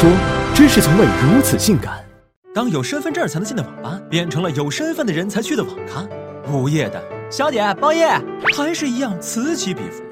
[0.00, 0.08] 说，
[0.54, 1.98] 知识从未如此性感。
[2.54, 6.06] 当有身份证才能进的网吧，变成了有身份的人才去的网咖。
[6.52, 8.08] 午夜的小姐包夜，
[8.56, 10.04] 还是一样此起彼伏。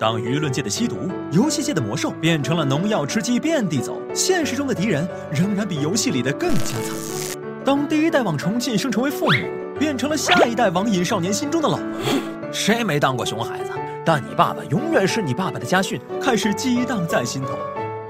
[0.00, 7.40] 当舆论界的吸毒，游戏界的魔兽，变成了农药吃鸡遍地走，现实中的敌人仍然比游戏里的更加残酷。
[7.64, 12.18] 当第一代网虫晋升成为父母，变成了下一代网瘾少年心中的老顽固。
[12.50, 13.70] 谁没当过熊孩子？
[14.04, 17.50] 但你爸爸永远是你爸爸的家训，开始激荡在心头。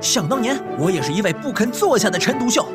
[0.01, 2.67] 想当年，我也是一位不肯坐下的陈独秀。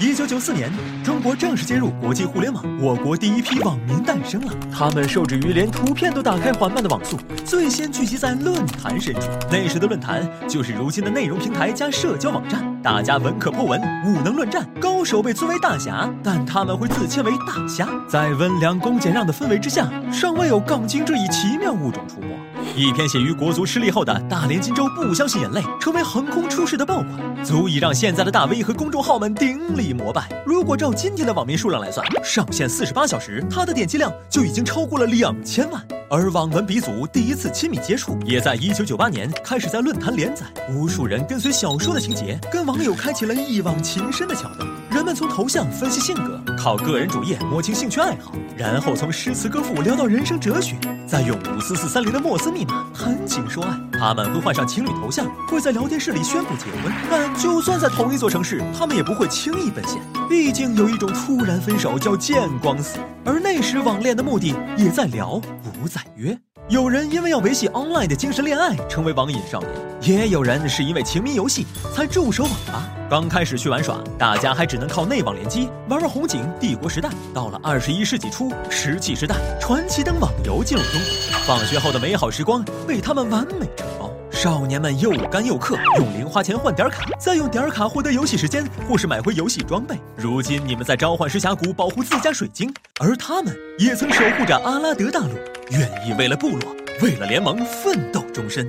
[0.00, 0.70] 一九九四年，
[1.04, 4.52] 中国正式接入国际互联网，我国第一批网民诞生了。
[4.72, 9.28] 他们受制于连图片都打开缓慢的网速，最先聚集在论坛深处。
[9.50, 17.88] 那时的论坛就是如今的内容平台加社交网站，大家文可破文，武能论战，高手被尊为大侠，但他们会自谦为大虾。
[18.08, 22.47] 在温良恭俭让的氛围之下，尚未有杠精这一奇妙物种出没。
[22.76, 30.28] 一篇写于国足失利后的大连金州不相信眼泪，成为横空出世的爆款，足以让现在的大 V 和公众号们顶礼膜拜。
[30.46, 35.84] 如果照今天的网民数量来算，上线四十八小时，他的点击量就已经超过了两千万。
[36.10, 44.66] 而网文鼻祖第一次亲密接触，也在一九九八年开始在论坛连载，无数人跟随小说的情节，跟网友开启了一往情深的桥段。
[44.90, 53.87] 人们从头像分析性格，靠个人主页摸清兴趣爱好，然后从诗词歌赋聊到人生哲学，再用五四四三零的莫斯密码谈情说爱。
[53.98, 56.92] 他们会换上情侣头像，会在聊天室里宣布结婚。
[57.10, 62.98] 但就算在同一座城市，他们也不会轻易奔现，毕竟有一种突然分手叫见光死。
[63.24, 65.40] 而那时网恋的目的也在聊，
[65.82, 66.38] 不在约。
[66.68, 72.86] 有人因为要维系 online 的精神恋爱成为网瘾少年，也有人是因为情迷游戏才驻守网吧。
[73.08, 77.08] 刚开始去玩耍，大家还只能靠内网联机玩玩红警、帝国时代。
[77.32, 84.10] 到了二十一世纪初，石器时代、传奇等网游进入中国，放学后的美好时光被他们完美承包。
[84.30, 89.96] 少年们又干又氪，用零花钱换点卡，再用点卡获得游戏时间或是买回游戏装备。
[90.14, 95.30] 如今你们在召唤师峡谷保护自家水晶，而他们也曾守护着阿拉德大陆，
[95.70, 98.68] 愿意为了部落、为了联盟奋斗终身。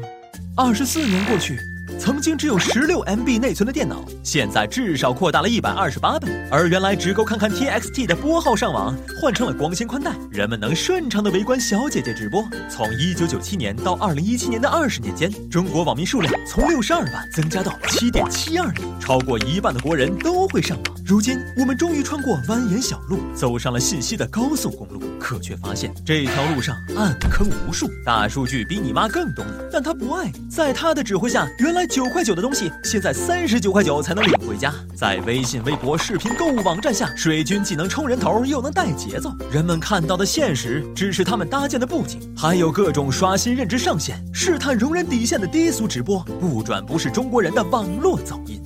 [0.55, 1.59] 二十四年过去。
[1.97, 6.27] 曾经只有十六 MB 内存的电脑，现在至少扩大了一百二十八倍。
[6.51, 12.43] 而原来只够看看 TXT 的拨号上网，换成了光纤宽带，人们能顺畅的围观小姐姐直播。
[12.69, 20.95] 从一九九七年到二零一七年的二十年间，中国网民数量从六十二万增加到七点七二亿，超过一半的国人都会上网。
[21.05, 27.89] 如今，我们终于穿过蜿蜒小路，走上了信息的高速公路，可却发现这条路上暗坑无数。
[28.05, 30.47] 大数据比你妈更懂你，但他不爱你。
[30.49, 31.78] 在他的指挥下，原来。
[31.87, 34.73] 九块九的东西，现在三十九块九才能领回家。
[34.95, 39.31] 在微信、微博、视频购物网站下，水军既能冲人头，又能带节奏。
[39.51, 46.19] 人们看到的现实，只是他们搭建的布景，还有各种刷新认知上限、试探容忍底线的低俗直播。
[46.39, 48.61] 不转不是中国人的网络噪音。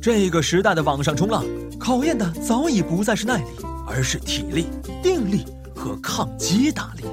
[0.00, 1.44] 这个时代的网上冲浪，
[1.78, 3.44] 考验的早已不再是耐力，
[3.86, 4.66] 而是体力、
[5.02, 5.44] 定力
[5.74, 7.04] 和抗击打力。